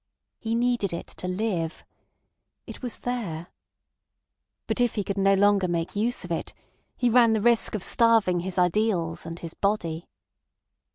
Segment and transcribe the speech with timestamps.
[0.39, 1.83] He needed it to live.
[2.65, 3.49] It was there.
[4.65, 6.55] But if he could no longer make use of it,
[6.97, 10.07] he ran the risk of starving his ideals and his body